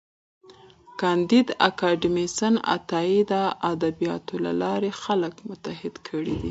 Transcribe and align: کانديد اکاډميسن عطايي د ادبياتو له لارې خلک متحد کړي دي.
کانديد 1.01 1.47
اکاډميسن 1.67 2.53
عطايي 2.75 3.19
د 3.31 3.33
ادبياتو 3.71 4.35
له 4.45 4.51
لارې 4.61 4.89
خلک 5.01 5.33
متحد 5.49 5.95
کړي 6.07 6.33
دي. 6.37 6.39